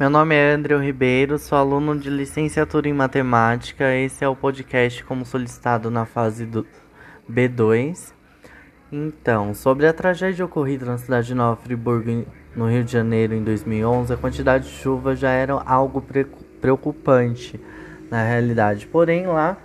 Meu 0.00 0.08
nome 0.08 0.34
é 0.34 0.54
André 0.54 0.78
Ribeiro, 0.78 1.38
sou 1.38 1.58
aluno 1.58 1.94
de 1.94 2.08
licenciatura 2.08 2.88
em 2.88 2.92
matemática. 2.94 3.94
Esse 3.94 4.24
é 4.24 4.28
o 4.30 4.34
podcast 4.34 5.04
como 5.04 5.26
solicitado 5.26 5.90
na 5.90 6.06
fase 6.06 6.46
do 6.46 6.66
B2. 7.30 8.14
Então, 8.90 9.52
sobre 9.52 9.86
a 9.86 9.92
tragédia 9.92 10.42
ocorrida 10.42 10.86
na 10.86 10.96
cidade 10.96 11.26
de 11.26 11.34
Nova 11.34 11.60
Friburgo, 11.60 12.24
no 12.56 12.66
Rio 12.66 12.82
de 12.82 12.90
Janeiro, 12.90 13.34
em 13.34 13.44
2011, 13.44 14.14
a 14.14 14.16
quantidade 14.16 14.70
de 14.70 14.70
chuva 14.70 15.14
já 15.14 15.32
era 15.32 15.52
algo 15.52 16.02
preocupante 16.62 17.60
na 18.10 18.24
realidade. 18.24 18.86
Porém, 18.86 19.26
lá, 19.26 19.58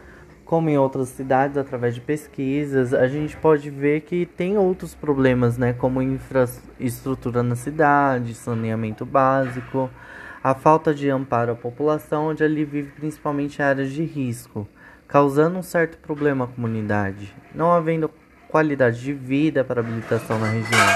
como 0.44 0.70
em 0.70 0.78
outras 0.78 1.08
cidades, 1.08 1.58
através 1.58 1.96
de 1.96 2.02
pesquisas, 2.02 2.94
a 2.94 3.08
gente 3.08 3.38
pode 3.38 3.70
ver 3.70 4.02
que 4.02 4.26
tem 4.26 4.58
outros 4.58 4.94
problemas, 4.94 5.58
né, 5.58 5.72
como 5.72 6.02
infraestrutura 6.02 7.42
na 7.42 7.56
cidade, 7.56 8.34
saneamento 8.34 9.06
básico, 9.06 9.90
a 10.46 10.54
falta 10.54 10.94
de 10.94 11.10
amparo 11.10 11.54
à 11.54 11.56
população, 11.56 12.28
onde 12.28 12.44
ali 12.44 12.64
vive 12.64 12.92
principalmente 12.92 13.64
áreas 13.64 13.92
de 13.92 14.04
risco, 14.04 14.68
causando 15.08 15.58
um 15.58 15.64
certo 15.64 15.98
problema 15.98 16.46
à 16.46 16.48
comunidade, 16.48 17.34
não 17.52 17.72
havendo 17.72 18.12
qualidade 18.48 19.02
de 19.02 19.12
vida 19.12 19.64
para 19.64 19.80
habilitação 19.80 20.38
na 20.38 20.46
região. 20.46 20.88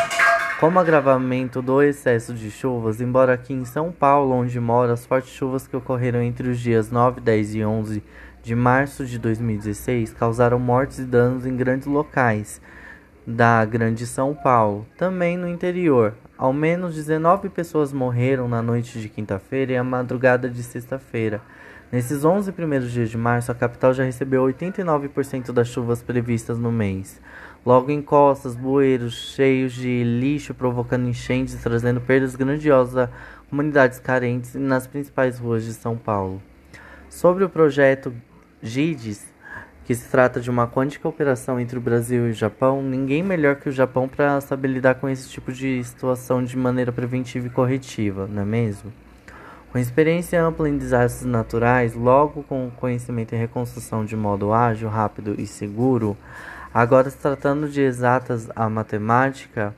Como 0.60 0.78
agravamento 0.78 1.64
do 1.64 1.82
excesso 1.82 2.32
de 2.32 2.52
chuvas, 2.52 3.02
embora 3.02 3.34
aqui 3.34 3.52
em 3.52 3.66
São 3.66 3.92
Paulo, 3.92 4.36
onde 4.36 4.60
moro, 4.60 4.92
as 4.92 5.08
fortes 5.08 5.32
chuvas 5.32 5.66
que 5.66 5.76
ocorreram 5.76 6.22
entre 6.22 6.48
os 6.48 6.60
dias 6.60 6.92
9, 6.92 7.20
10 7.20 7.56
e 7.56 7.66
11 7.66 8.04
de 8.44 8.54
março 8.54 9.04
de 9.04 9.18
2016 9.18 10.14
causaram 10.14 10.60
mortes 10.60 11.00
e 11.00 11.06
danos 11.06 11.48
em 11.48 11.58
grandes 11.58 11.88
locais 11.88 12.62
da 13.30 13.64
Grande 13.64 14.08
São 14.08 14.34
Paulo. 14.34 14.88
Também 14.98 15.38
no 15.38 15.48
interior, 15.48 16.16
ao 16.36 16.52
menos 16.52 16.96
19 16.96 17.50
pessoas 17.50 17.94
morreram 17.94 18.48
na 18.48 18.60
noite 18.60 19.00
de 19.00 19.08
quinta-feira 19.08 19.74
e 19.74 19.78
a 19.78 19.84
madrugada 19.84 20.50
de 20.50 20.64
sexta-feira. 20.64 21.40
Nesses 21.92 22.26
11 22.26 22.52
primeiros 22.52 22.92
dias 22.92 23.10
de 23.10 23.18
março, 23.18 23.52
a 23.52 23.56
capital 23.56 23.94
já 23.94 24.04
recebeu 24.04 24.44
89% 24.46 25.52
das 25.52 25.68
chuvas 25.68 26.02
previstas 26.02 26.58
no 26.58 26.72
mês. 26.72 27.22
Logo 27.64 27.92
em 27.92 28.02
costas, 28.02 28.56
bueiros 28.56 29.14
cheios 29.14 29.74
de 29.74 30.04
lixo 30.04 30.56
provocando 30.56 31.08
enchentes 31.08 31.54
e 31.54 31.58
trazendo 31.60 32.02
perdas 32.02 32.36
grandiosas 32.36 32.98
a 32.98 33.10
comunidades 33.48 34.00
carentes 34.00 34.56
nas 34.56 34.88
principais 34.88 35.38
ruas 35.38 35.64
de 35.64 35.74
São 35.74 35.96
Paulo. 35.96 36.42
Sobre 37.10 37.44
o 37.44 37.50
projeto 37.50 38.12
GIDES, 38.62 39.28
que 39.90 39.96
se 39.96 40.08
trata 40.08 40.40
de 40.40 40.52
uma 40.52 40.68
quântica 40.68 41.08
operação 41.08 41.60
entre 41.60 41.80
o 41.80 41.82
Brasil 41.82 42.28
e 42.28 42.30
o 42.30 42.34
Japão, 42.34 42.80
ninguém 42.80 43.24
melhor 43.24 43.56
que 43.56 43.70
o 43.70 43.72
Japão 43.72 44.08
para 44.08 44.40
saber 44.40 44.68
lidar 44.68 44.94
com 44.94 45.10
esse 45.10 45.28
tipo 45.28 45.52
de 45.52 45.84
situação 45.84 46.44
de 46.44 46.56
maneira 46.56 46.92
preventiva 46.92 47.48
e 47.48 47.50
corretiva, 47.50 48.28
não 48.28 48.44
é 48.44 48.46
mesmo? 48.46 48.94
Com 49.72 49.80
experiência 49.80 50.44
ampla 50.44 50.70
em 50.70 50.78
desastres 50.78 51.26
naturais, 51.26 51.96
logo 51.96 52.44
com 52.44 52.70
conhecimento 52.70 53.34
em 53.34 53.40
reconstrução 53.40 54.06
de 54.06 54.16
modo 54.16 54.54
ágil, 54.54 54.90
rápido 54.90 55.34
e 55.40 55.48
seguro, 55.48 56.16
Agora, 56.72 57.10
se 57.10 57.18
tratando 57.18 57.68
de 57.68 57.82
exatas, 57.82 58.48
a 58.56 58.70
matemática, 58.70 59.74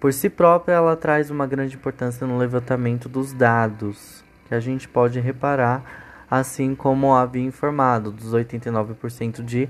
por 0.00 0.12
si 0.12 0.28
própria, 0.28 0.74
ela 0.74 0.96
traz 0.96 1.30
uma 1.30 1.46
grande 1.46 1.76
importância 1.76 2.26
no 2.26 2.36
levantamento 2.36 3.08
dos 3.08 3.32
dados, 3.32 4.24
que 4.48 4.54
a 4.56 4.58
gente 4.58 4.88
pode 4.88 5.20
reparar, 5.20 6.09
assim 6.30 6.74
como 6.74 7.14
havia 7.14 7.42
informado, 7.42 8.12
dos 8.12 8.32
89% 8.32 9.42
de 9.42 9.68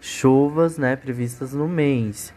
chuvas 0.00 0.78
né, 0.78 0.96
previstas 0.96 1.52
no 1.52 1.68
mês. 1.68 2.32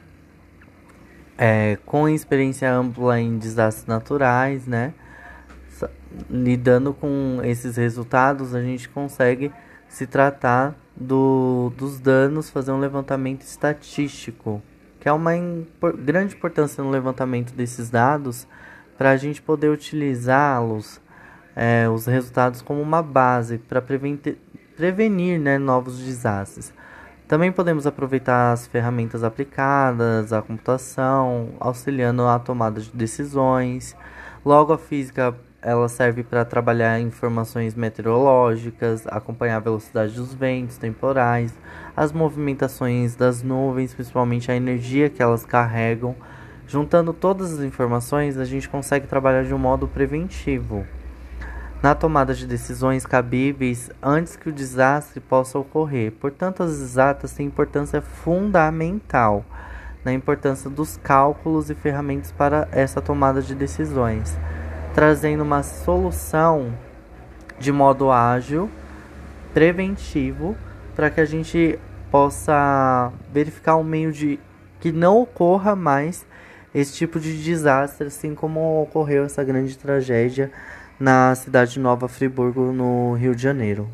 É, 1.38 1.78
com 1.86 2.10
experiência 2.10 2.72
ampla 2.72 3.20
em 3.20 3.38
desastres 3.38 3.88
naturais, 3.88 4.68
né, 4.68 4.94
lidando 6.30 6.94
com 6.94 7.40
esses 7.44 7.78
resultados, 7.78 8.54
a 8.54 8.62
gente 8.62 8.90
consegue 8.90 9.52
se 9.88 10.06
tratar 10.06 10.76
do, 10.96 11.72
dos 11.78 12.00
danos, 12.00 12.50
fazer 12.50 12.72
um 12.72 12.80
levantamento 12.80 13.42
estatístico, 13.42 14.62
que 15.00 15.10
é 15.10 15.12
uma 15.12 15.36
impor, 15.36 15.98
grande 15.98 16.36
importância 16.36 16.84
no 16.84 16.90
levantamento 16.90 17.54
desses 17.54 17.90
dados 17.90 18.48
para 18.98 19.12
a 19.12 19.18
gente 19.18 19.42
poder 19.42 19.70
utilizá-los, 19.70 21.01
é, 21.56 21.88
os 21.90 22.06
resultados, 22.06 22.62
como 22.62 22.82
uma 22.82 23.02
base 23.02 23.58
para 23.58 23.82
prevenir 23.82 25.40
né, 25.40 25.58
novos 25.58 26.00
desastres. 26.00 26.74
Também 27.28 27.52
podemos 27.52 27.88
aproveitar 27.88 28.52
as 28.52 28.68
ferramentas 28.68 29.24
aplicadas, 29.24 30.34
a 30.34 30.42
computação, 30.42 31.50
auxiliando 31.60 32.24
a 32.24 32.38
tomada 32.38 32.82
de 32.82 32.92
decisões. 32.92 33.96
Logo, 34.44 34.74
a 34.74 34.78
física 34.78 35.34
ela 35.62 35.88
serve 35.88 36.24
para 36.24 36.44
trabalhar 36.44 37.00
informações 37.00 37.76
meteorológicas, 37.76 39.06
acompanhar 39.08 39.58
a 39.58 39.60
velocidade 39.60 40.16
dos 40.16 40.34
ventos 40.34 40.78
temporais, 40.78 41.54
as 41.96 42.12
movimentações 42.12 43.16
das 43.16 43.44
nuvens, 43.44 43.94
principalmente 43.94 44.52
a 44.52 44.56
energia 44.56 45.10
que 45.10 45.22
elas 45.22 45.46
carregam. 45.46 46.16
Juntando 46.68 47.14
todas 47.14 47.54
as 47.54 47.64
informações, 47.64 48.38
a 48.38 48.46
gente 48.46 48.68
consegue 48.68 49.08
trabalhar 49.08 49.44
de 49.44 49.54
um 49.54 49.58
modo 49.58 49.88
preventivo 49.88 50.86
na 51.82 51.96
tomada 51.96 52.34
de 52.34 52.46
decisões 52.46 53.06
cabíveis 53.06 53.90
antes 54.02 54.36
que 54.36 54.50
o 54.50 54.54
desastre 54.54 55.20
possa 55.20 55.58
ocorrer. 55.58 56.12
Portanto, 56.12 56.64
as 56.64 56.72
exatas 56.72 57.32
têm 57.32 57.48
importância 57.48 58.02
fundamental 58.02 59.44
na 60.04 60.14
importância 60.14 60.70
dos 60.70 60.98
cálculos 60.98 61.70
e 61.70 61.76
ferramentas 61.76 62.32
para 62.32 62.68
essa 62.72 63.02
tomada 63.02 63.42
de 63.42 63.56
decisões 63.56 64.38
trazendo 64.94 65.42
uma 65.44 65.64
solução 65.64 66.74
de 67.60 67.72
modo 67.72 68.12
ágil, 68.12 68.70
preventivo, 69.54 70.56
para 70.96 71.10
que 71.10 71.22
a 71.22 71.26
gente 71.26 71.80
possa 72.10 73.12
verificar 73.32 73.78
um 73.78 73.84
meio 73.84 74.12
de 74.12 74.40
que 74.80 74.92
não 74.92 75.22
ocorra 75.22 75.76
mais 75.76 76.26
esse 76.74 76.94
tipo 76.94 77.20
de 77.20 77.42
desastre, 77.42 78.08
assim 78.08 78.34
como 78.34 78.82
ocorreu 78.82 79.26
essa 79.26 79.44
grande 79.44 79.78
tragédia 79.78 80.52
na 81.02 81.34
cidade 81.34 81.74
de 81.74 81.80
Nova 81.80 82.08
Friburgo, 82.08 82.72
no 82.72 83.14
Rio 83.16 83.36
de 83.36 83.42
Janeiro. 83.42 83.90